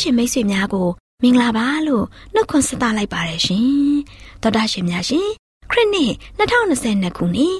[0.00, 0.88] စဉ်မှာတော်တာရှင်မိတ်ဆွေများကို
[1.22, 3.68] မင်္ဂလာပါလို့နှုတ်ခွန်းဆက်သလိုက်ပါတယ်ရှင်
[4.42, 5.28] တော်တာရှင်များရှင်
[5.70, 7.56] ခရစ်နှစ်2022ခုနှစ်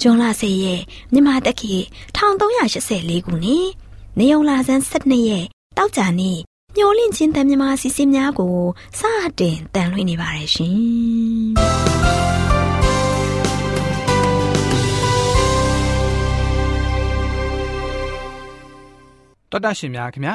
[0.00, 0.82] ဇွန်လ10ရက်
[1.12, 1.74] မြန်မာတက္ကီ
[2.16, 3.66] 1384ခုနှစ်
[4.18, 5.46] နေုံလာဆန်း12ရက်
[5.78, 6.38] တောက်ကြနေ့
[6.76, 8.56] ညှိုလင့်ချင်းတန်မြမာစီစဉ်များကို
[8.98, 9.00] စ
[9.40, 11.82] တင်တန်လွှင့်နေပါတယ်ရှင်
[19.50, 20.34] တော်တာရှင်များခင်ဗျာ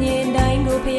[0.00, 0.94] ဒေသနာတော်ကိ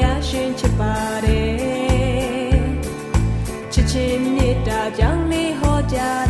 [6.26, 6.29] ု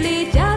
[0.00, 0.47] really does.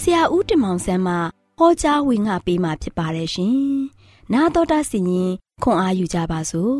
[0.00, 1.14] ဆရာဦးတင်မောင်ဆန်းမှ
[1.58, 3.58] ဟောကြားဝင်ငါပေးมาဖြစ်ပါတယ်ရှင်။
[4.32, 5.30] 나တော်တာစီရင်
[5.62, 6.76] ခွန်အားယူကြပါစို့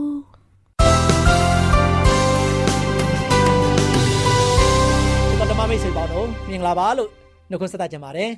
[5.51, 7.11] ။ဓမ္မမိတ် ဆွေပေါင်းတို့မင်္ဂလာပါလို့
[7.51, 8.31] နှုတ်ခွန်းဆက်သကြပါတယ်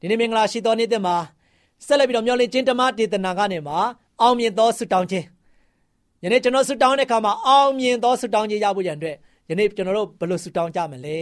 [0.00, 1.16] ဒီနေ့မင်္ဂလာရှိသောနေ့သစ်မှာ
[1.86, 3.78] ဆက်လက်ပြီးတော့မျှော်လင့်ခြင်းဓမ္မဒေသနာကနေမှာ
[4.20, 5.26] အောင်မြင်သောဆုတောင်းခြင်း
[6.22, 9.16] ယနေ့ကျွန်တော်ဆုတောင်းတဲ့အခါမှာအောင်မြင်သောဆုတောင်းခြင်းရဖို့ရန်အတွက်
[9.50, 11.18] ယနေ့ကျွန်တော်တို့ဘယ်လိုဆုတောင်းကြမလဲ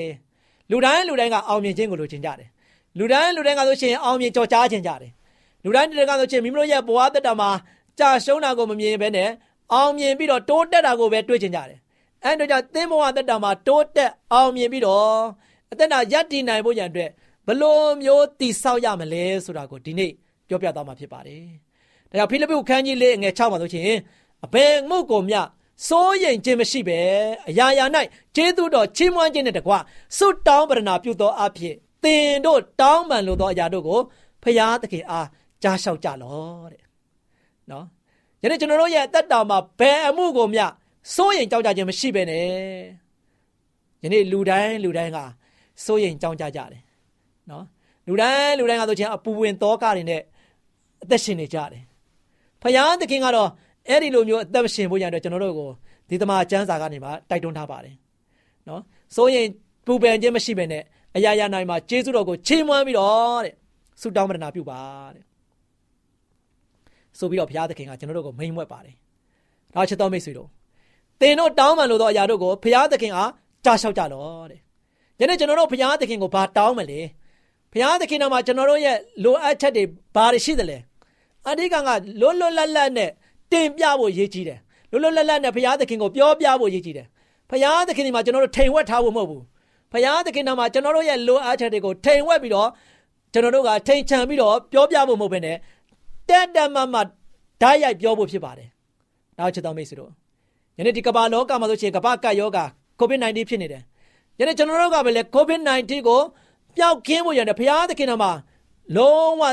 [0.71, 2.49] လူတိုင်းလူတိုင်းကအောင်မြင်ခြင်းကိုလိုချင်ကြတယ်
[2.97, 5.11] လူတိုင်းလူတိုင်းကဆိုရှင်အောင်မြင်ကြော်ကြားခြင်းကြတယ်
[5.63, 7.49] လူတိုင်းလူတိုင်းကဆိုရှင်မိမိတို့ရဲ့ဘဝသက်တာမှာ
[7.99, 9.29] ကြာရှုံးတာကိုမမြင်ဘဲနဲ့
[9.73, 11.79] အောင်မြင်ပြီးတော့တိုးတက်တာကိုပဲတွေးချင်ကြတယ်
[12.23, 15.07] အဲ့တို့ကြောင့်သင်ဘဝသက်တာမှာတိုးတက်အောင်မြင်ပြီးတော့
[15.71, 17.09] အသက်တာရည်တည်နိုင်ဖို့ရန်အတွက်
[17.47, 20.11] ဘလို့မျိုးတည်ဆောက်ရမလဲဆိုတာကိုဒီနေ့
[20.47, 21.43] ပြောပြသွားမှာဖြစ်ပါတယ်။
[22.09, 23.85] ဒါကြောင့်ဖိလိပ္ပုခန်းကြီးလေးငယ်6မှာဆိုရှင်
[24.45, 25.39] အဘယ်မှုကိုမျှ
[25.87, 26.99] စိုးရိမ်ခြင်းမရှိပဲ
[27.49, 27.85] အရာရာ၌
[28.35, 29.73] ကျေးဇူးတော်ချီးမွမ်းခြင်းနဲ့တကွ
[30.17, 33.99] ဆုတောင်းပရဏာပြုသောအဖြစ်သင်တို့တောင်းပန်လိုသောအရာတို့ကို
[34.43, 35.27] ဖရာသခင်အား
[35.63, 36.83] ကြားလျှောက်ကြလောတဲ့။
[37.71, 37.85] နော်။
[38.43, 40.65] ယနေ့ကျွန်တော်တို့ရဲ့အသက်တာမှာဘယ်အမှုကိုမျှ
[41.15, 42.45] စိုးရိမ်ကြောက်ကြခြင်းမရှိပဲနဲ့။
[44.03, 45.17] ယနေ့လူတိုင်းလူတိုင်းက
[45.85, 46.81] စိုးရိမ်ကြောက်ကြကြတယ်။
[47.51, 47.65] နော်။
[48.07, 50.21] လူတိုင်းလူတိုင်းကဆိုချင်းအပူဝင်သောကတွေနဲ့
[51.03, 51.83] အသက်ရှင်နေကြတယ်။
[52.61, 53.49] ဖရာသခင်ကတော့
[53.89, 55.69] အဲ့ဒီလိုမျိုးအသက်ရှင်ဖို့ရတဲ့ကျွန်တော်တို့ကို
[56.09, 57.95] ဒီသမာကျမ်းစာကနေမှတိုက်တွန်းထားပါတယ်။
[58.67, 58.81] နော်။
[59.15, 59.47] စိုးရင်
[59.85, 60.83] ပူပန်ခြင်းမရှိဘဲနဲ့
[61.15, 63.53] အရာရာနိုင်မှာကျေးဇူးတော်ကိုချီးမွမ်းပြီးတော့တဲ့
[64.01, 64.81] ဆုတောင်းပတနာပြုပါ
[65.15, 65.23] တဲ့။
[67.17, 68.95] ဆိုပြီးတော့ဘုရားသခင်ကကျွန်တော်တို့ကိုမိန်မွက်ပါတယ်။
[69.73, 70.49] ဒါချစ်တော်မိတ်ဆွေတို့
[71.21, 73.31] သင်တို့တောင်းပန်လို့သောအရာတို့ကိုဘုရားသခင်အား
[73.65, 74.59] ကြားလျှောက်ကြလောတဲ့။
[75.19, 76.99] ယနေ့ကျွန်တော်တို့ဘုရားသခင်ကိုဘာတောင်းမလဲ။
[77.73, 79.83] ဘုရားသခင်တော်မှာကျွန်တော်တို့ရဲ့လိုအပ်ချက်တွေ
[80.15, 80.77] ဘာတွေရှိသလဲ။
[81.49, 81.89] အဓိကက
[82.21, 83.11] လွတ်လွတ်လပ်လပ်နဲ့
[83.51, 84.59] တင်ပြဖို့ရည်ကြီးတယ်
[84.91, 87.07] လွတ်လွတ်လပ်လပ်နဲ့ဘုရားသခင်ကိုပြောပြဖို့ရည်ကြီးတယ်
[87.49, 89.43] ဘုရားသခင်ဒီမှာကျွန်တော်တို့ထိန်ဝက်ထားဖို့မဟုတ်ဘူး
[89.91, 92.69] ဘုရားသခင်တော်မှာကျွန်တော်တို့ရဲ့လိုအပ်ချက်တွေကိုထိန်ဝက်ပြီးတော့
[93.33, 95.57] ကျွန်တော်တို့ကထိန်ချန်ပြီးတော့ပြောပြဖို့မဟုတ်ဘဲနဲ့
[96.29, 96.95] တက်တက်မမ
[97.61, 98.69] ဓာတ်ရိုက်ပြောဖို့ဖြစ်ပါတယ်
[99.37, 100.11] နောက်ချက်တော်မိတ်ဆွေတို့
[100.77, 102.65] ယနေ့ဒီကမ္ဘာလောကမှာဆိုရှင်ကမ္ဘာကပ်ယောဂါ
[102.99, 103.83] COVID-19 ဖြစ်နေတယ်
[104.39, 106.21] ယနေ့ကျွန်တော်တို့ကပဲလေ COVID-19 ကို
[106.77, 108.31] ပျောက်ကင်းဖို့ရတယ်ဘုရားသခင်တော်မှာ
[108.95, 109.43] လုံးဝ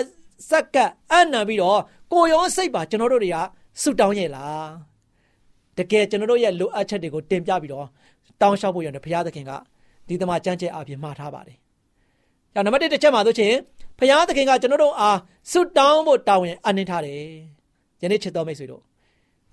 [0.51, 1.81] စက္ကပ်အံ့နံပြီးတော့
[2.12, 3.37] ကိုရောစိတ်ပါကျွန်တော်တို့တွေက
[3.83, 4.69] ဆုတောင်းရဲ့လား
[5.79, 7.87] တကယ်ကျွန်တော်တို့ရဲ့လိုအပ်ချက်တွေကိုတင်ပြပြီးတော့
[8.41, 9.53] တောင်းလျှောက်ဖို့ရတယ်ဘုရားသခင်က
[10.09, 11.57] ဒီသမားကြမ်းကြဲအပြင်မှာထားပါတယ်။
[12.53, 13.53] ကြောင့်နံပါတ်1တစ်ချက်မှာဆိုချင်
[13.99, 15.19] ဘုရားသခင်ကကျွန်တော်တို့အား
[15.53, 17.23] ဆုတောင်းဖို့တာဝန်အနှင်းထားတယ်။
[18.03, 18.83] ယနေ့ချစ်တော်မိတ်ဆွေတို့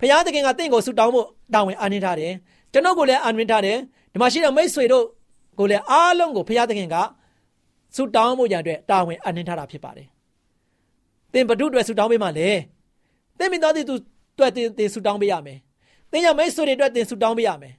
[0.00, 2.32] ဘုရားသခင်ကတင့်ကိုဆုတောင်းဖို့တာဝန်အနှင်းထားတယ်။
[2.72, 3.76] ကျွန်တော်ကိုလည်းအနှင်းထားတယ်။
[4.12, 5.04] ဒီမှာရှိတဲ့မိတ်ဆွေတို့
[5.58, 6.96] ကိုလည်းအားလုံးကိုဘုရားသခင်က
[7.96, 10.08] ဆုတောင်းဖို့ရန်အတွက်တာဝန်အနှင်းထားတာဖြစ်ပါတယ်။
[11.32, 12.50] သင်ဘု து တွေဆုတောင်းပေးမှလေ။
[13.38, 13.98] သင်မိသားစုအ
[14.38, 15.58] တွက်တင်တင်ဆူတောင်းပေးရမယ်။
[16.10, 17.74] သင်ရမိတ်ဆွေတွေအတွက်တင်ဆူတောင်းပေးရမယ်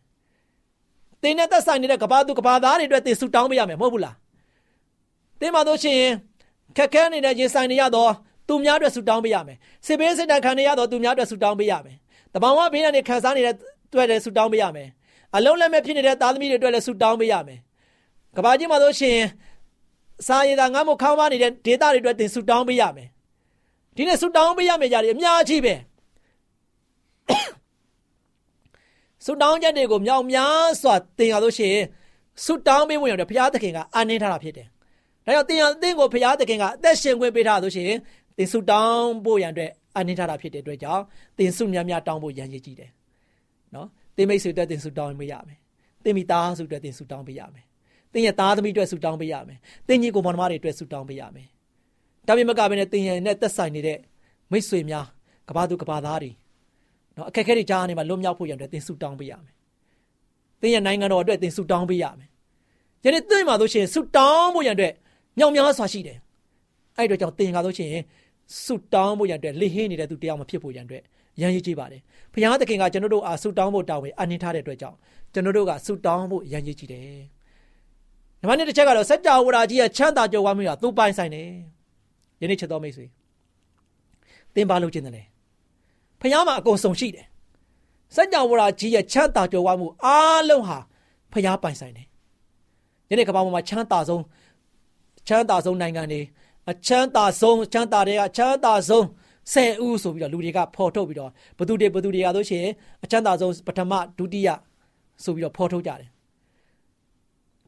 [1.21, 4.15] ။သင်နဲ့သက်ဆိုင်နေတဲ့ကဘာသူကဘာသားတွေအတွက်တင်ဆူတောင်းပေးရမယ်မဟုတ်ဘူးလား။
[5.39, 6.13] သင်မှာတို့ရှိရင်
[6.77, 8.11] ခက်ခဲနေတဲ့ရင်ဆိုင်နေရတော့
[8.47, 11.97] သူများအတွက်ဆူတောင်းပေးရမယ်။စေဘေးစစ်တခံနေရတော့သူများအတွက်ဆူတောင်းပေးရမယ်။
[12.33, 13.55] တဘာဝဘေးကနေခံစားနေတဲ့
[13.87, 14.87] အတွက်လည်းဆူတောင်းပေးရမယ်။
[15.35, 17.59] အလုံးလက်မဲ့ဖြစ်နေတဲ့သားသမီးတွေအတွက်လည်းဆူတောင်းပေးရမယ်။
[18.35, 19.27] ကဘာကြီးမှာတို့ရှိရင်
[20.27, 23.07] စာရည်သာငါ့မို့ခေါင်းပါနေတဲ့ဒေတာတွေအတွက်တင်ဆူတောင်းပေးရမယ်။
[23.95, 25.75] ဒီနေ့ဆူတောင်းပေးရမယ့်ຢာတွေအများကြီးပဲ။
[29.25, 31.85] ဆုတောင်းချက်တွေကိုမြောက်များစွာသင်ရလို့ရှိရင်
[32.45, 34.67] ဆုတောင်းပေးဝင်ရတဲ့ဘုရားသခင်ကအနှင်းထားတာဖြစ်တယ်။
[35.25, 37.97] ဒါကြောင့်သင်ရသင်ကိုဘုရားသခင်ကအသက်ရှင်ခွင့်ပေးထားလို့ရှိရင်
[38.37, 41.03] သင်ဆုတောင်းဖို့ရန်အတွက်အနှင်းထားတာဖြစ်တဲ့အတွက်ကြောင့်
[41.37, 42.89] သင်ဆုများများတောင်းဖို့ရန်ရည်ကြည့်တယ်။
[43.75, 45.57] နော်။သင်မိတ်ဆွေအတွက်သင်ဆုတောင်းပေးရမယ်။
[46.03, 47.65] သင်မိသားစုအတွက်သင်ဆုတောင်းပေးရမယ်။
[48.13, 51.47] သင်ရဲ့သားသမီးအတွက်ဆုတောင်းပေးရမယ်။သင်ညီကိုမောင်နှမတွေအတွက်ဆုတောင်းပေးရမယ်။
[52.27, 53.99] ဒါပေမဲ့ကပဲနဲ့သင်ရဲ့နဲ့သက်ဆိုင်နေတဲ့
[54.51, 55.05] မိတ်ဆွေများ
[55.49, 56.31] ကဘာသူကဘာသားတွေ
[57.17, 59.53] နော်အခက်အခဲတွေကြားနေမှာလွတ်မြောက်ဖို့ရတဲ့သင်ဆုတောင်းပေးရမယ်။
[60.61, 62.29] သင်ရဲ့နိုင်ငံတော်အတွက်သင်ဆုတောင်းပေးရမယ်။
[63.03, 64.91] ယနေ့သင်မှာဆိုရှင်ဆုတောင်းဖို့ရတဲ့
[65.37, 66.17] မြောက်များစွာရှိတယ်။
[66.97, 67.91] အဲ့အတွက်ကြောင့်သင်ကဆိုရှင်
[68.63, 71.01] ဆုတောင်းဖို့ရတဲ့လိဟင်းနေတဲ့သူတရားမဖြစ်ဖို့ရတဲ့
[71.41, 72.01] ရန်ရည်ကြည့်ပါတယ်။
[72.33, 74.97] ဘုရားသခင်ကကျွန်တော်တို့အားဆုတောင်းဖို့တာဝန်အနှင်းထားတဲ့အတွက်ကြောင့်
[75.33, 77.19] ကျွန်တော်တို့ကဆုတောင်းဖို့ရန်ရည်ကြည့်တယ်။
[78.41, 81.47] နံပါတ်1တစ်ချက်ကတော့စัจ java ဝါကြီးရဲ့ချမ်းသာကြွယ်ဝမှုကသူ့ပိုင်ဆိုင်တယ်။
[82.41, 83.05] ယနေ့ချက်တော်မိတ်ဆွေ
[84.55, 85.23] သင်ပါလို့ခြင်းတယ်လေ။
[86.21, 87.25] ဖခင်မှာအကုန်စုံရှိတယ်
[88.15, 90.77] စัจ java ကြီးရဲ့ချမ်းသာကြွယ်ဝမှုအားလုံးဟာ
[91.31, 92.07] ဖခင်ပိုင်ဆိုင်တယ်
[93.09, 94.23] ယနေ့ကမ္ဘာပေါ်မှာချမ်းသာဆုံး
[95.27, 96.21] ချမ်းသာဆုံးနိုင်ငံတွေ
[96.71, 99.05] အချမ်းသာဆုံးချမ်းသာတွေကချမ်းသာဆုံး
[99.53, 102.65] ဆယ်ဦးဆိုပြီးတော့လူတွေကဖော်ထုတ်ပြီးတော့ဘသူတွေဘသူတွေကဆိုရှင်
[103.03, 104.49] အချမ်းသာဆုံးပထမဒုတိယ
[105.23, 106.09] ဆိုပြီးတော့ဖော်ထုတ်ကြတယ်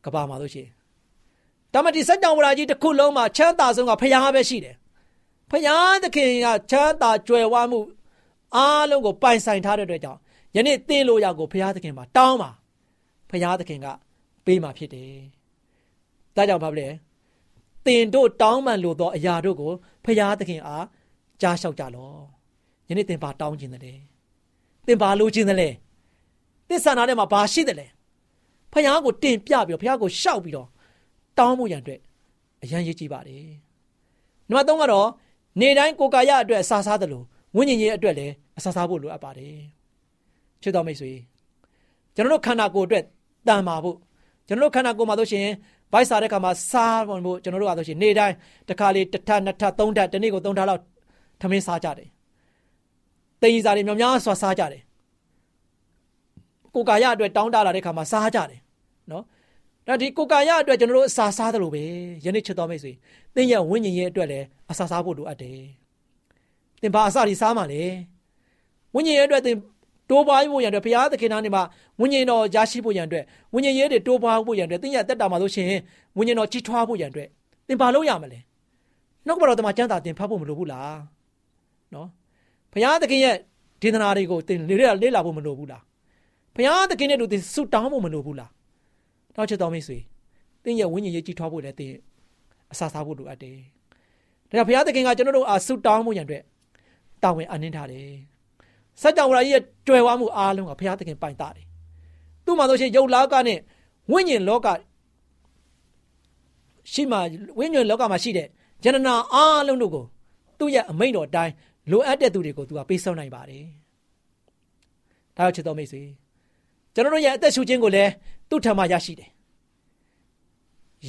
[0.06, 0.68] ကဘာမှာဆိုရှင်
[1.74, 4.76] တမတိစัจ java ကြီးတစ်ခုလုံးမှာချမ်းသာဆုံးကဖခင်ပဲရှိတယ်
[5.52, 7.80] ဖခင်သခင်ကချမ်းသာကြွယ်ဝမှု
[8.56, 10.20] အားလုံးကိုပိုင်ဆိုင်ထားတဲ့အတွက်ကြောင့်
[10.56, 12.50] ယနေ့သင်လို့ရကိုဘုရားသခင်မှာတောင်းပါ
[13.30, 13.88] ဘုရားသခင်က
[14.46, 15.14] ပေးမှာဖြစ်တယ်။
[16.36, 16.88] ဒါကြောင့်ဘာလဲ
[17.86, 19.72] သင်တို့တောင်းပန်လို့သောအရာတို့ကို
[20.06, 20.86] ဘုရားသခင်အား
[21.42, 22.14] ကြားလျှောက်ကြလော။
[22.90, 24.00] ယနေ့သင်ပါတောင်းခြင်းတယ်။
[24.88, 25.74] သင်ပါလိုခြင်းတယ်။
[26.70, 27.88] သစ္စာနာထဲမှာဘာရှိတယ်လဲ။
[28.74, 30.68] ဘုရားကိုတင်ပြပြီးတော့ဘုရားကိုရှောက်ပြီးတော့
[31.38, 32.02] တောင်းဖို့ရန်အတွက်
[32.64, 33.48] အရန်ရည်ကြည့်ပါတယ်
[34.50, 35.08] နံပါတ်3ကတော့
[35.60, 37.26] နေတိုင်းကိုယ်ကာယအတွက်အစာစားတယ်လို့
[37.56, 39.56] ဝိညာဉ်ရေးအတွက်လည်းအစာစားဖို့လိုအပ်ပါတယ်
[40.62, 41.12] ချစ်တော်မိတ်ဆွေ
[42.16, 43.04] ကျွန်တော်တို့ခန္ဓာကိုယ်အတွက်
[43.48, 43.98] တန်မာဖို့
[44.48, 45.48] ကျွန်တော်တို့ခန္ဓာကိုယ်မှာဆိုရှင်
[45.92, 48.36] ဘိုက်စားတဲ့ခါမှာစားဖို့ကျွန်တော်တို့ကဆိုရှင်နေတိုင်း
[48.68, 50.82] တစ်ခါလေတစ်ထပ်နှစ်ထပ်သုံးထပ်တနေ့ကိုသုံးထပ်လောက်
[51.42, 52.10] ထမင်းစားကြတယ်
[53.42, 54.82] တင်ကြီးစားတွေများများဆွာစားကြတယ်
[56.76, 58.60] ကိုကာယအတွက်တောင်းတလာတဲ့ခါမှာစားကြတယ်
[59.12, 59.24] နော်
[59.88, 61.84] ဒါဒီကိုကာယအတွက်ကျွန်တော်တို့အစာစားတယ်လို့ပဲ
[62.26, 62.92] ယနေ့ချစ်တော်မိတ်ဆွေ
[63.36, 65.79] သင်ရဲ့ဝိညာဉ်ရဲ့အတွက်လည်းအစာစားဖို့လိုအပ်တယ်
[66.82, 67.84] သင်ဘာအစာတွေစားမှလဲ
[68.96, 69.56] ဝိညာဉ်ရဲ့အတွက်သင်
[70.10, 71.64] တိုးပွားဖို့ရန်အတွက်ဘုရားသခင်သားနေမှာ
[72.02, 75.82] ဝိညာဉ်တော်ရရှိဖို့ရန်အတွက်ဝိညာဉ်ရေးတွေတိုးပွားဖို့ရန်အတွက်သင်ရဲ့တက်တာမှာလို့ရှိရင်
[76.18, 77.28] ဝိညာဉ်တော်ကြီးထွားဖို့ရန်အတွက်
[77.68, 78.40] သင်ဘာလုပ်ရမလဲ
[79.28, 80.98] နှုတ်ကပတော်တမကျမ်းစာသင်ဖတ်ဖို့မလိုဘူးလား
[81.94, 82.08] နော်
[82.74, 83.36] ဘုရားသခင်ရဲ့
[83.82, 85.84] ဒေသနာတွေကိုသင်လေ့လာလေ့လာဖို့မလိုဘူးလား
[86.56, 88.50] ဘုရားသခင်နဲ့တို့သင်ဆုတောင်းဖို့မလိုဘူးလား
[89.36, 89.98] တောက်ချက်တော်မိတ်ဆွေ
[90.64, 91.94] သင်ရဲ့ဝိညာဉ်ရေးကြီးထွားဖို့လည်းသင်
[92.72, 93.58] အစာစားဖို့လိုအပ်တယ်
[94.50, 96.44] ဒါကြောင့်ဘုရားသခင်ကကျွန်တော်တို့အားဆုတောင်းဖို့ရန်အတွက်
[97.24, 98.10] တာဝန်အနှင်းထားတယ်
[99.02, 101.66] စัจ java ကြီးရဲ့ကြွယ်ဝမှုအားလုံးကဘုရားသခင်ပိုင်တာတယ်
[102.46, 103.60] သူ့မှာဆိုရှင်ယုတ်လောကနဲ့
[104.12, 104.68] ဝိညာဉ်လောက
[106.92, 107.18] ရှိမှ
[107.60, 108.48] ဝိညာဉ်လောကမှာရှိတဲ့
[108.84, 110.06] ဂျနနာအားလုံးတို့ကို
[110.60, 111.54] သူ့ရဲ့အမိန့်တော်အတိုင်း
[111.92, 113.66] လိုအပ်တဲ့သူတွေကိုသူကပေးဆောင်နိုင်ပါတယ်
[115.38, 116.02] ဒါကြောင့်ချစ်တော်မိတ်ဆွေ
[116.94, 118.12] ကျွန်တော်တို့ရဲ့အသက်ရှူခြင်းကိုလည်း
[118.50, 119.30] သူ့ထံမှာရရှိတယ်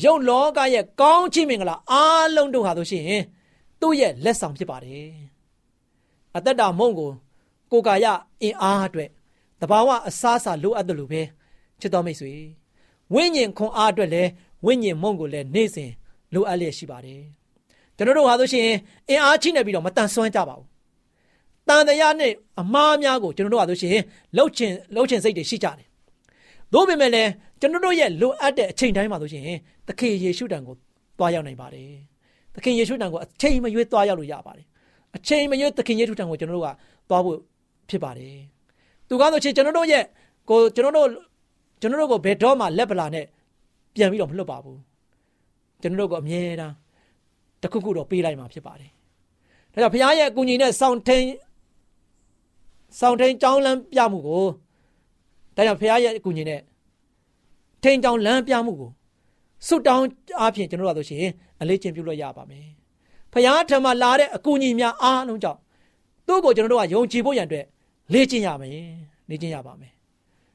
[0.05, 3.05] ယုတ်လောကရဲ့ကောင်းချီးမင်္ဂလာအားလုံးတို့ဟာဆိုရှင်
[3.81, 5.30] သူ့ရဲ့လက်ဆောင်ဖြစ်ပါတယ်
[6.37, 7.11] အသက်တာမုံကို
[7.71, 8.07] ကိုယ်ကာယ
[8.43, 9.11] အင်အားအတွက်
[9.61, 11.23] တဘာဝအစားအစာလိုအပ်တယ်လို့ပဲ
[11.81, 12.33] ချစ်တော်မိတ်ဆွေ
[13.15, 14.31] ဝိညာဉ်ခွန်အားအတွက်လည်း
[14.67, 15.91] ဝိညာဉ်မုံကိုလည်းနေ့စဉ်
[16.35, 17.23] လိုအပ်လျက်ရှိပါတယ်
[17.97, 18.69] ကျွန်တော်တို့ဟာဆိုရှင်
[19.09, 20.67] အင်အားချိနေပြီးတော့မတန်ဆွမ်းကြပါဘူး
[21.69, 23.97] တန်တရားနဲ့အမားများကိုကျွန်တော်တို့ဟာဆိုရှင်
[24.37, 25.87] လှုပ်ချင်လှုပ်ချင်စိတ်တွေရှိကြတယ်
[26.73, 29.45] သို့ပေမဲ့လည်းကျွန်တော်တို့ရဲ့လိုအပ်တဲ့အချိန်တိုင်းမှာဆိုရှင်
[29.87, 30.75] သခင်ယေရှုတန်ကို
[31.19, 31.91] သွားရောက်နိုင်ပါတယ်
[32.55, 34.67] သခင်ယေရှုတန်ကိုအချိန်မရွေးသွားရောက်လို့ရပါတယ်
[35.17, 36.69] အချိန်မရွေးသခင်ယေရှုတန်ကိုကျွန်တော်တို့က
[37.09, 37.37] သွားဖို့
[37.89, 38.37] ဖြစ်ပါတယ်
[39.09, 40.05] သူကားဆိုချင်ကျွန်တော်တို့ရဲ့
[40.49, 41.09] ကိုကျွန်တော်တို့
[41.81, 43.27] ကျွန်တော်တို့ကိုဘယ်တော့မှလက်ပလာနဲ့
[43.95, 44.79] ပြန်ပြီးတော့မလွတ်ပါဘူး
[45.83, 46.75] ကျွန်တော်တို့ကိုအမြဲတမ်း
[47.63, 48.91] တခုခုတော့ပေးလိုက်မှာဖြစ်ပါတယ်
[49.73, 51.27] ဒါကြောင့်ဘုရားရဲ့အကူအညီနဲ့စောင့်ထိန်
[53.01, 54.45] စောင့်ထိန်ကြောင်းလမ်းပြမှုကို
[55.57, 56.61] ဒါကြောင့်ဘုရားရဲ့အကူအညီနဲ့
[57.83, 58.91] ထိန်ကြောင်းလမ်းပြမှုကို
[59.67, 60.07] ဆုတောင်း
[60.41, 62.67] အားဖြင့်ကျွန်တော်တို့ဆိုရှင်အလေးချင်းပြုလို့ရပါမယ်
[63.33, 65.59] ဘုရားထံမှာလာတဲ့အကူအညီများအားလုံးကြောင့်
[66.27, 67.67] သူ့ကိုကျွန်တော်တို့ကယုံကြည်ဖို့ရန်အတွက်
[68.13, 68.71] လေ့ကျင့်ရမယ်
[69.31, 69.93] လေ့ကျင့်ရပါမယ်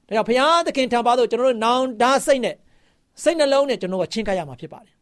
[0.07, 2.55] ဒါကြောင့်ဘုရားသခင်ထံပါတော့ကျွန်တော်တို့နောင်တစိတ်နဲ့
[3.23, 4.95] စိတ်နှလုံးနဲ့ကျွန်တော်ကချင်းကပ်ရမှာဖြစ်ပါတယ်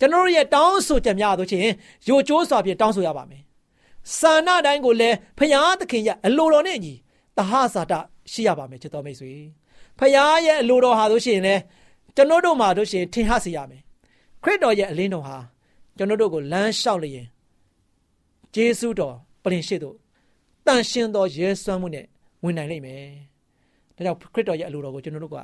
[0.00, 1.62] ကျွန်တော်တို့ရဲ့တောင်းဆိုချက်များဆိုချင်း
[2.08, 3.42] ယိုကျိုးစွာဖြင့်တောင်းဆိုရပါမယ်။
[4.18, 6.94] စာနာတိုင်းကိုလည်းဖရာသခင်ရဲ့အလိုတော်နဲ့အညီ
[7.36, 7.94] တဟဇာတ
[8.32, 9.32] ရှိရပါမယ်ချစ်တော်မိတ်ဆွေ။
[9.98, 11.60] ဖရာရဲ့အလိုတော်ဟာဆိုရှင်လည်း
[12.16, 13.82] ကျွန်တော်တို့မှာတို့ရှင်ထင်ဟစေရမယ်။
[14.42, 15.36] ခရစ်တော်ရဲ့အလင်းတော်ဟာ
[15.98, 17.26] ကျွန်တော်တို့ကိုလမ်းလျှောက်လျင်
[18.54, 19.96] ဂျေစုတော်ပြင်ရှိသို့
[20.66, 22.04] တန်ရှင်းသောရဲစွမ်းမှုနဲ့
[22.44, 23.04] ဝင်နိုင်လိမ့်မယ်။
[23.96, 25.36] ဒါကြောင့်ခရစ်တော်ရဲ့အလိုတော်ကိုကျွန်တော်တို့က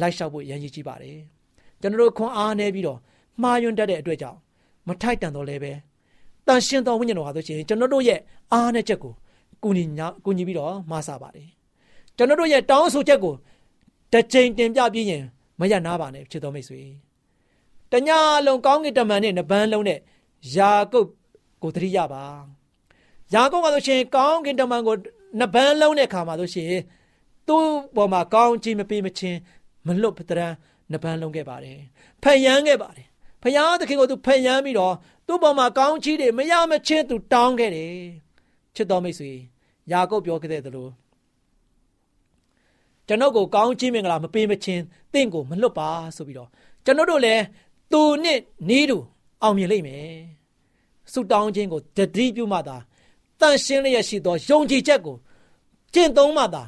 [0.00, 1.18] လိုက်လျှောက်ဖို့ရည်ရည်ကြီးပါတယ်။
[1.80, 2.98] ကျွန်တော်တို့ခွန်အားနေပြီးတော့
[3.42, 4.38] မှားယွင်းတတ်တဲ့အတွက်ကြောင့်
[4.86, 5.72] မထိုက်တန်တော့လည်းပဲ
[6.46, 8.20] တန်ရှင်းသောဝိညာဉ်တော်ဟာဆိုရှင်ကျွန်တော်တို့ရဲ့
[8.52, 9.12] အားနဲ့ချက်ကို
[9.62, 11.48] ကူညီညာကူညီပြီးတော့မဆာပါတယ်
[12.16, 13.34] ကျွန်တော်တို့ရဲ့တောင်းဆိုချက်ကို
[14.12, 15.22] တစ်ချိန်တင်ပြပြီးရင်
[15.60, 16.80] မရနာပါနဲ့ဖြစ်တော်မိတ်ဆွေ
[17.92, 19.98] တညာလုံးကောင်းကင်တမန်နဲ့နဗန်းလုံးနဲ့
[20.56, 21.08] ယာကုပ်
[21.62, 22.24] ကိုတတိရပါ
[23.34, 24.96] ယာကုပ်ကဆိုရှင်ကောင်းကင်တမန်ကို
[25.40, 26.72] နဗန်းလုံးတဲ့ခါမှာဆိုရှင်
[27.48, 27.64] သူ့
[27.96, 29.38] ပေါ်မှာကောင်းချီးမပေးမချင်း
[29.86, 30.52] မလွတ်ပတရန်
[30.92, 31.78] နဗန်းလုံးခဲ့ပါတယ်
[32.22, 33.06] ဖန်ရမ်းခဲ့ပါတယ်
[33.42, 34.94] ဖယားသခင်ကိုသူဖန်ရမ်းပြီးတော့
[35.26, 37.94] သူ့ပေါ်မှာကောင်းချီးတွေမရမချင်းသူတောင်းခဲ့တယ်
[38.74, 39.32] ချစ်တော်မိတ်ဆွေ
[39.92, 40.88] ယာကုပ်ပြောခဲ့တဲ့သလို
[43.06, 44.82] ကျွန်ုပ်ကိုကောင်းချီးမင်္ဂလာမပေးမချင်း
[45.12, 46.48] တင့်ကိုမလွတ်ပါဆိုပြီးတော့
[46.84, 47.42] ကျွန်တော်တို့လည်း
[47.92, 48.98] သူနဲ့နေတူ
[49.42, 50.22] အောင်မြင်လိမ့်မယ်
[51.12, 52.76] ဆုတောင်းခြင်းကိုတတိပြုမှသာ
[53.40, 55.16] တန်ရှင်းလျက်ရှိသောယုံကြည်ချက်ကို
[55.94, 56.62] ကျင့်သုံးမှသာ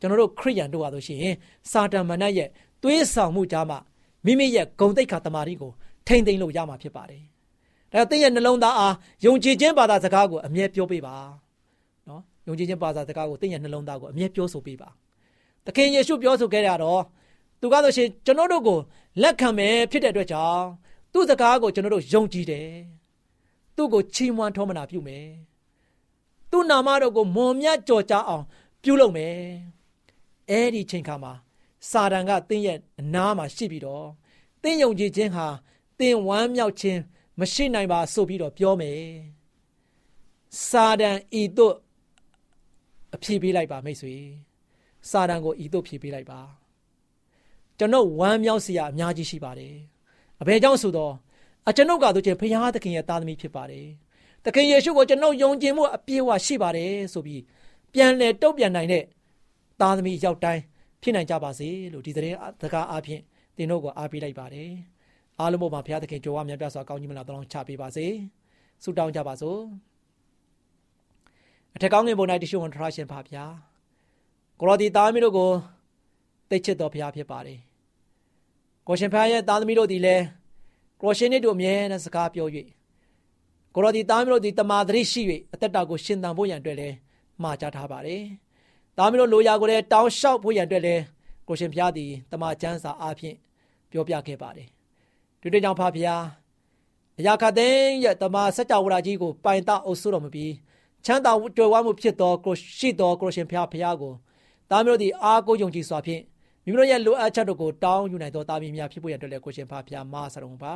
[0.00, 1.34] ကျွန်တော်တို့ခရိယန်တို့ဟာဆိုရှင်
[1.70, 2.48] စာတန်မဏတ်ရဲ့
[2.82, 3.78] သွေးဆောင်မှုကြားမှာ
[4.24, 5.72] မိမိရဲ့ဂုံတိတ်ခါတမာတိကို
[6.06, 7.22] ထိမ့်သိမ့်လို့ရမှာဖြစ်ပါတယ်။
[7.92, 11.14] ဒါကြောင့်သင်ရဲ့နှလုံးသားအားယုံကြည်ခြင်းဘာသာစကားကိုအမြဲပြောပေးပါ။
[12.08, 14.88] နော်ယုံကြည်ခြင်းဘာသာစကားကိုသင်ရဲ့နှလုံးသားကိုအမြဲပြောဆိုပေးပါ။
[15.66, 17.02] သခင်ယေရှုပြောဆိုခဲ့ရတော့
[17.64, 18.78] သူကားဆိုရှင်ကျွန်တော်တို့ကို
[19.22, 20.64] လက်ခံမယ်ဖြစ်တဲ့အတွက်ကြောင့်
[21.12, 22.70] သူ့စကားကိုကျွန်တော်တို့ယုံကြည်တယ်။
[23.76, 25.28] သူ့ကိုချီးမွမ်းထောမနာပြုမယ်။
[26.50, 28.44] သူ့နာမတော်ကိုမွန်မြတ်ကြော်ကြားအောင်
[28.82, 29.36] ပြုလုပ်မယ်။
[30.50, 31.32] အဲ့ဒီချိန်ခါမှာ
[31.90, 34.06] စာတန်ကသင်ရဲ့အနားမှာရှိပြီးတော့
[34.62, 35.46] သင်ယုံကြည်ခြင်းဟာ
[35.98, 37.00] သင်ဝမ်းမြောက်ခြင်း
[37.40, 39.02] မရှိနိုင်ပါဆိုပြီးတော့ပြောမယ်
[40.68, 41.74] စာတန်ဤသို့
[43.14, 44.14] အဖြေပေးလိုက်ပါမိတ်ဆွေ
[45.10, 46.63] စာတန်ကိုဤသို့ဖြေပေးလိုက်ပါ
[47.78, 49.74] ကျွန်တော်ဝမ်းမြောက်စရာအများကြီးရှိပါတယ်
[50.40, 51.14] အဘယ်ကြောင့်ဆိုတော့
[51.68, 53.86] အကျွန်ုပ်ကတို့ချင်းဖခင်သခင်ရဲ့သားသမီးဖြစ်ပါတယ်။
[54.44, 57.42] သခင်ယေရှုကိုကျွန်ုပ်ယုံကြည်မှုအပြည့်အဝရှိပါတယ်ဆိုပြီး
[57.92, 59.04] ပြန်လဲတုတ်ပြန်နိုင်တဲ့
[59.80, 60.62] သားသမီးရောက်တိုင်း
[61.02, 63.22] ဖြစ်နိုင်ကြပါစေလို့ဒီသတင်းစကားအားဖြင့်
[63.56, 64.70] သင်တို့ကိုအားပေးလိုက်ပါတယ်။
[65.40, 68.06] အားလုံးပေါ်မှာဘုရားသခင်ကြွားမြတ်ပြစွာကောင်းကြီးမလားတောင်းချပေးပါစေ။
[68.82, 69.60] ဆုတောင်းကြပါစို့။
[71.74, 73.44] အထက်ကောင်းငယ်ပေါ်၌တရှိဝန်ထရရှင်ပါဗျာ။
[74.60, 75.50] ကိုရောဒီသားသမီးတို့ကို
[76.54, 77.58] သိချစ်တော်ဘုရားဖြစ်ပါတယ်။
[78.86, 80.16] ကိုရှင်ဖခင်ရဲ့သားသမီးတို့ဒီလဲ
[81.02, 82.48] ကိုရှင်နဲ့တို့အမြဲတမ်းစကားပြော၍
[83.74, 86.88] ကိုရောဒီသားသမီးတို့ဒီတမာတရိရှိ၍အသက်တာကိုရှင်သန်ဖို့ရန်အတွက်လဲ
[87.42, 88.22] မှာကြားထားပါတယ်။
[88.96, 90.96] သားသမီးတို့လိုရာကိုလည်းတောင်းလျှောက်ဖို့ရန်အတွက်လဲ
[91.48, 93.36] ကိုရှင်ဖခင်သည်တမန်ကျမ်းစာအားဖြင့်
[93.90, 94.68] ပြောပြခဲ့ပါတယ်။
[95.40, 96.06] ဒီတကြောင့်ဖဖခင်
[97.18, 100.52] အရာခတဲ့ရဲ့တမန်စัจ java ကြီးကိုပိုင်တအုပ်စုတော်မပြီး
[101.04, 104.14] ချမ်းသာကြွယ်ဝမှုဖြစ်သောကိုရှိသောကိုရှင်ဖခင်ဖခင်ကို
[104.70, 106.22] သားမျိုးတို့သည်အားကိုးယုံကြည်စွာဖြင့်
[106.64, 110.72] မိမိတို့ရဲ့လိုအပ်ချက်တို့ကိုတောင်းယူနိုင်သောသားမီးများဖြစ်ဖို့ရတဲ့ကိုရှင်ဖခင်မဆရုံပါ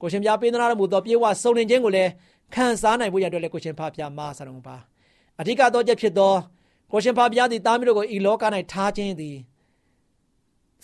[0.00, 2.10] ကိုရှင်ဖခင်ပေးသနာတော်မူသောပြေဝစုံလင်ခြင်းကိုလည်း
[2.54, 4.76] ခံစားနိုင်ဖို့ရတဲ့ကိုရှင်ဖခင်မဆရုံပါ
[5.40, 6.34] အဓိကတော့ချက်ဖြစ်သော
[6.92, 9.36] ကိုရှင်ဖခင်သည်သားမျိုးတို့ကိုဤလောက၌ထားခြင်းသည်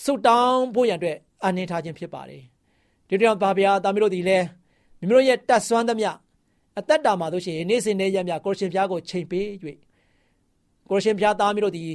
[0.05, 2.43] ဆုတောင်းဖို့ရတဲ့အနေထားခြင်းဖြစ်ပါတယ်
[3.09, 4.47] ဒီတောင်ဘာဗျာသားမျိုးတို့သည်လည်း
[4.99, 6.11] မိမိတို့ရဲ့တတ်ဆွမ်းသမျှ
[6.79, 9.47] အသက်တာမှာတို့ရှိရင်နေ့စဉ်နေ့ရက်မြကိုရှင်ဖျားကိုချိန်ပေး၍
[10.91, 11.93] ကိုရှင်ဖျားသားမျိုးတို့သည်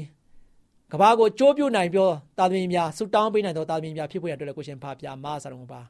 [0.91, 5.81] ကဘာကိုကြိုးပြနိုင်ပြောတာသမီများဆူတောင်းပေးနိုင်သောတာသမီများဖြစ်ဖို့ရတဲ့ကိုရှင်ဖာပြမဆရုံပါ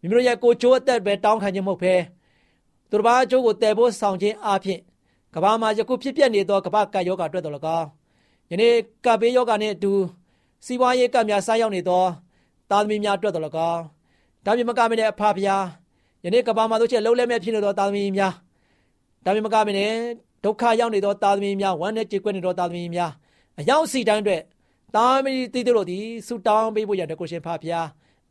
[0.00, 1.94] မိမိတို့ရဲ့ကိုကြိုးအသက်ပဲတောင်းခံခြင်းမဟုတ်ဘဲ
[2.90, 4.80] သူတစ်ပါးအကျိုးကိုတည်ဖို့ဆောင်ခြင်းအပြင်
[5.34, 7.88] ကဘာမှာယခုဖြစ်ပျက်နေသောကဘာကယောဂအတွက်တော်၎င်း
[8.50, 8.72] ယနေ့
[9.04, 9.92] ကဘေးယောဂနဲ့အတူ
[10.66, 12.04] စီးပွားရေးကများဆိုင်းရောက်နေသော
[12.70, 13.82] တာသမီများအတွက်တော်၎င်း
[14.44, 15.64] ဒါပြင်မကမနဲ့အဖဖျား
[16.24, 18.32] ယနေ့ကဘာမှာတို့ချက်လုံးလဲမဲ့ဖြစ်နေသောတာသမီများ
[19.24, 19.92] ဒါပြင်မကမနဲ့
[20.44, 23.12] ဒုက္ခရောက်နေသောတာသမီများဝမ်းနဲ့ကြေကွဲနေသောတာသမီများ
[23.58, 24.42] အရောက်စီတိုင်းအတွက်
[24.94, 27.86] တာမီတိတိတို့သည်ဆူတောင်းပေးဖို့ရတဲ့ကိုရှင်ဖာဖျား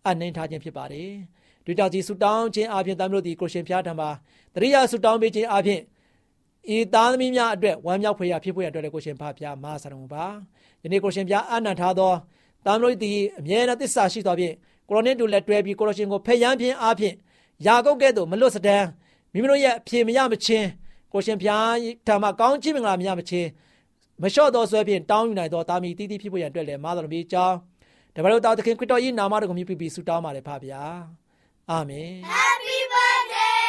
[0.07, 1.09] အနှင်းထားခြင်းဖြစ်ပါတယ်။
[1.65, 4.09] ဒီတောင်ကြီးဆူတောင်းခြင်းအပြင်တာမီတို့သည်ကိုရှင်ဖျားထံမှာ
[4.53, 5.81] တရိယာဆူတောင်းပေးခြင်းအပြင်
[6.75, 10.25] ဤသားသမီးများအတွက်ဝမ်းမြောက်ဖွယ်ရဖြစ်ဖို့ရတဲ့ကိုရှင်ဖာဖျားမဆရုံပါ။
[10.83, 12.13] ယနေ့ကိုရှင်ဖျားအနံ့ထားသော
[12.65, 14.53] တာမီတို့သည်အမြဲတမ်းသစ္စာရှိသောဖြင့်
[14.89, 17.13] ကိုရိုနစ်တို့လက်တွဲပြီးကိုရိုရှင်ကိုဖျက်ယမ်းခြင်းအပြင်
[17.65, 18.87] ယာကုပ်ကဲ့သို့မလွတ်စတမ်း
[19.33, 20.67] မိမိတို့ရဲ့အဖြေမရမချင်း
[21.13, 21.75] ကိုရှင်ဖျား
[22.07, 23.47] ထံမှာကောင်းချီးမင်္ဂလာမရမချင်း
[24.21, 27.57] မလျှော့သောဆွဲဖြင့်တောင်းယူနိုင်သောတာမီတီးတီးဖြစ်ဖို့ရန်အတွက်လည်းမာတော်မီကြောင်း
[28.15, 30.83] တပည့်တော်သားသခင်ခရစ်တော်၏နာမတော်ကိုမြည်ပြီးဆုတောင်းပါတယ်ဖပါဗျာ
[31.71, 33.61] အာမင် Happy birthday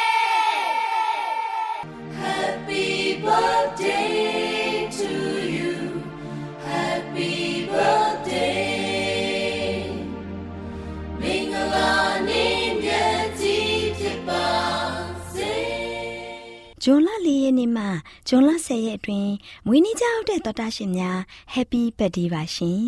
[2.21, 2.85] Happy
[3.25, 4.26] birthday
[17.47, 17.85] ရက်နေ့မှ
[18.27, 19.31] ဂျွန်လ၁၀ရက်အတွင်း
[19.67, 21.17] မွေးနေ့ကြောက်တဲ့တော်တာရှင်များ
[21.53, 22.81] Happy Birthday ပါရှင်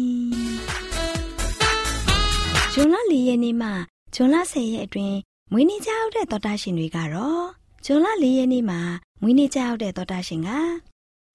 [2.73, 3.69] ။ဂျွန်လ၄ရက်နေ့မှ
[4.15, 5.17] ဂျွန်လ၁၀ရက်အတွင်း
[5.51, 7.45] မွေးနေ့ကြောက်တဲ့တော်တာရှင်တွေကတော့
[7.85, 8.81] ဂျွန်လ၄ရက်နေ့မှာ
[9.21, 10.49] မွေးနေ့ကြောက်တဲ့တော်တာရှင်က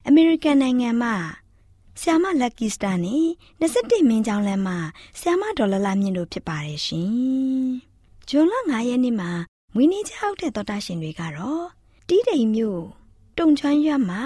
[0.06, 1.14] အမေရိကန်နိုင်ငံမှာ
[2.00, 3.26] ဆီယာမလက်ကီစတာနဲ့
[3.60, 4.78] 21မင်းကြောင်းလမ်းမှာ
[5.18, 7.12] ဆီယာမဒေါ်လာလာမြင့်တို့ဖြစ်ပါတယ်ရှင်။
[8.28, 9.30] ဂျွန်လ9ရက်နေ့မှာ
[9.74, 11.64] မွေးနေ့ကြောက်တဲ့တော်တာရှင်တွေကတော့
[12.08, 12.84] တီးတိမ်မြို့
[13.38, 14.22] တုံချွမ်းရွက်မှာ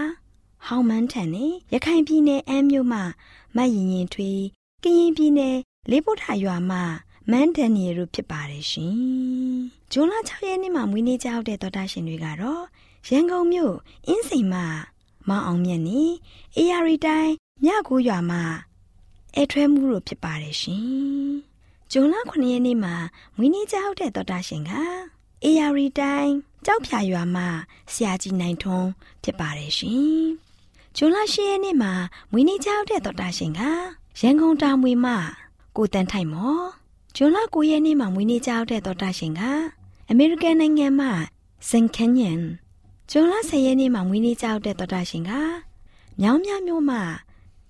[0.66, 3.02] ဟောင်းမန်းထန်နဲ့ရခိုင်ပြည်နယ်အမ်းမြို့မှာ
[3.56, 4.40] မတ်ရင်ရင်ထွေး
[4.82, 5.56] ကရင်ပြည်နယ်
[5.90, 6.82] လေးပုထာရွာမှာ
[7.30, 8.96] မန်းဒန်နီယယ်တို့ဖြစ်ပါတယ်ရှင်။
[9.92, 12.64] ဇွန်လ6ရက်နေ့မှာမွေးနေ့ကြောက်တဲ့သောတာရှင်တွေကတော့
[13.10, 13.74] ရန်ကုန်မြို့
[14.06, 14.66] အင်းစိန်မှာ
[15.28, 16.02] မောင်အောင်မြတ်နေ
[16.56, 17.32] အေယာရီတိုင်း
[17.64, 18.42] မြကိုရွာမှာ
[19.36, 21.28] အဲထွဲမှုတို့ဖြစ်ပါတယ်ရှင်။
[21.92, 22.94] ဇွန်လ9ရက်နေ့မှာ
[23.36, 24.72] မွေးနေ့ကြောက်တဲ့သောတာရှင်က
[25.44, 27.48] အေယာရီတိုင်း ကြောက်ဖြာရွာမှာ
[27.92, 28.88] ဆရာကြီးနိုင်ထွန်း
[29.22, 30.24] ဖြစ်ပါတယ်ရှင်။
[30.96, 31.92] ဇွန်လ10ရက်နေ့မှာ
[32.32, 33.60] မွေးနေ့ကြောက်တဲ့တော်တာရှင်က
[34.20, 35.16] ရန်ကုန်တာမွေမှာ
[35.76, 36.66] ကိုတန်ထိုက်မော်
[37.16, 39.42] ဇွန်လ9ရက်နေ့မှာမွေးနေ့ကြောက်တဲ့တော်တာရှင်က
[40.10, 41.10] အမေရိကန်နိုင်ငံမှာ
[41.68, 42.40] စန်ကန်ယန်
[43.10, 45.32] ဇွန်လ10ရက်နေ့မှာမွေးနေ့ကြောက်တဲ့တော်တာရှင်က
[46.20, 47.02] မြောင်းမြမျိုးမှာ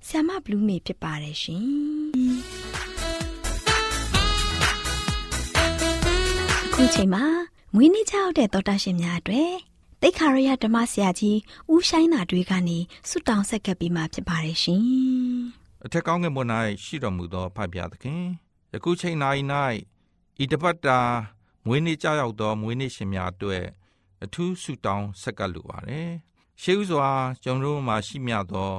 [0.09, 1.67] ဆ iam မဘလူးမေဖြစ်ပါတယ်ရှင်။
[6.65, 7.25] အခုချိန်မှာ
[7.75, 9.53] မွေးနေ့ကြောက်တဲ့တော်တာရှင်များအတွက်
[10.03, 11.39] တိတ်ခါရရဓမ္မဆရာကြီး
[11.73, 12.79] ဦးဆိုင်နာတွေကနေ
[13.09, 14.83] ဆုတောင်းဆက်ကပ်ပြီးမှဖြစ်ပါတယ်ရှင်။
[15.85, 16.45] အထက်ကောင်းကင်ဘုံ၌
[16.85, 18.23] ရှိတော်မူသောဖဖျားသခင်
[18.73, 19.17] ယခုချိန်၌၌
[20.43, 20.99] ဤတပတ်တာ
[21.67, 23.65] မွေးနေ့ကြောက်ရောက်သောမွေးနေ့ရှင်များအတွက်
[24.25, 26.09] အထူးဆုတောင်းဆက်ကပ်လိုပါတယ်
[26.63, 27.09] ရှေးဥစွာ
[27.43, 28.73] ကျွန်တော်တို့မှာရှိမြသော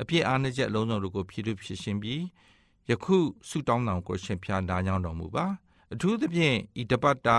[0.00, 2.22] အပြစ်အားနည်းချက်အလုံးစုံတို့ကိုဖြည့်ဖြည့်ဖြစ်ရှင်းပြီး
[2.90, 3.16] ယခု
[3.48, 5.46] ဆုတောင်းတော်ကိုရှင်ဖျားနာကြောင်းတော်မူပါ
[5.92, 7.38] အထူးသဖြင့်ဤတပတ်တာ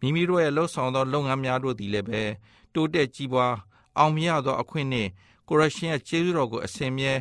[0.00, 2.22] မိမိတို့ရဲ့လှုပ်ဆောင်သောလုပ်ငန်းများတို့သည်လည်းပဲ
[2.74, 3.54] တိုးတက်ကြီးပွား
[3.98, 5.10] အောင်မြတ်သောအခွင့်နှင့်
[5.48, 7.12] ကိုရရှင်ရဲ့ကျေးဇူးတော်ကိုအစဉ်မြဲ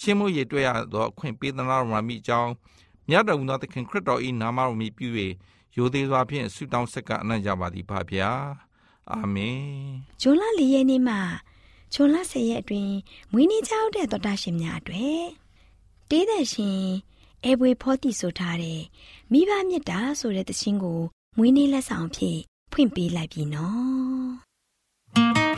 [0.00, 2.50] ချင်းမှုရတွေ့ရသောအခွင့်ပေးသနာတော်မှာမိကြောင်း
[3.08, 5.08] မြတ်တော်မူသောသခင်ခရစ်တော်၏နာမတော်မြည်ပြု၍
[5.76, 8.30] ရိုသေစွာဖြင့်ဆုတောင်းဆက်ကအနံ့ကြပါသည်ဖဗျာ
[9.12, 9.62] အာမင်
[10.20, 11.16] ဂျွန်လ၄ရက်နေ့မှ
[11.94, 12.94] ဂျွန်လ၁၀ရက်အတွင်း
[13.32, 15.22] မွေးနေ့ကြောက်တဲ့သောတာရှင်များအတွေ့
[16.10, 16.82] တေးတဲ့ရှင်
[17.44, 18.80] အဲဘွေဖောတိဆိုထားတဲ့
[19.32, 21.00] မိဘမြတ်တာဆိုတဲ့သချင်းကို
[21.40, 22.38] မွေးနေ့လက်ဆောင်အဖြစ်
[22.72, 25.57] ဖွင့်ပေးလိုက်ပြီနော်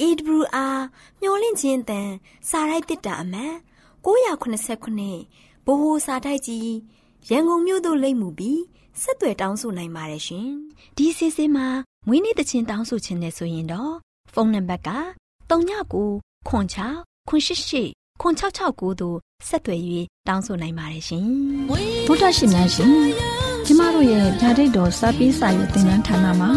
[0.00, 0.78] AWR
[1.20, 2.10] မျော်လင့်ခြင်းတန်
[2.48, 3.54] စာရိုက်တစ်တာအမှန်
[4.04, 6.70] 989ဘိုးဘိုးစာတိုက်ကြီး
[7.30, 8.60] ရန်ကုန်မြို့သို့လိမ့်မှုပြီး
[9.02, 10.48] ဆက်သွယ်တောင်းဆိုနိုင်ပါတယ်ရှင်
[10.96, 11.66] ဒီစီစဉ်မှာ
[12.06, 13.94] မွေးနေ့တခြင်းတောင်းဆိုခြင်းနဲ့ဆိုရင်တော့
[14.32, 14.90] ဖုန်းနံပါတ်က
[15.50, 19.80] 39ခွန်6ခွန်88ခွန်669တို့ဆက်သွယ်၍
[20.28, 21.26] တောင်းဆိုနိုင်ပါတယ်ရှင်
[22.06, 22.92] ဗုဒ္ဓရှင်များရှင်
[23.66, 26.50] ကျမတို့ရဲ့ဓာတိတ်တော်စပေးစာယူသင်တန်းဌာနမှာ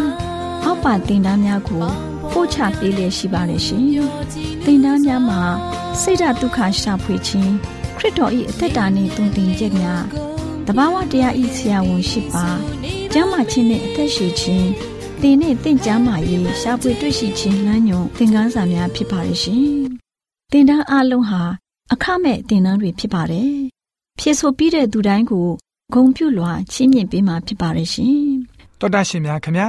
[0.64, 3.84] အောက်ပါသင်တန်းများကို ပို့ချပေးလျက်ရှိပါတယ်ရှင်
[4.64, 5.40] သင်တန်းများမှာ
[6.00, 7.52] စိတ်ဓာတ်ဒုက္ခရှာဖွေခြင်း
[7.96, 10.02] ခရစ်တော်၏အသက်တာနှင့်တုန်တင်ကြများ
[10.66, 12.46] တဘာဝတရားဤဆရာဝန်ရှိပါ
[13.12, 14.68] ကျမ်းမာခြင်းနှင့်အသက်ရှိခြင်း
[15.20, 19.66] သင်နှင့်တင့်ကြမာရေးရှာဖွေတွေ့ရှိခြင်းလမ်းညွန်သင်ခန်းစာများဖြစ်ပါရဲ့ရှင်
[20.52, 21.42] သင်တန်းအလုံးဟာ
[21.92, 23.52] အခမဲ့သင်တန်းတွေဖြစ်ပါတယ်
[24.18, 25.48] ဖြည့်ဆို့ပြီးတဲ့သူတိုင်းကို
[25.94, 28.16] ဂုံပြုလွှာချီးမြှင့်ပေးမှာဖြစ်ပါတယ်ရှင်
[28.80, 29.68] တော်တာရှင်များခင်ဗျာ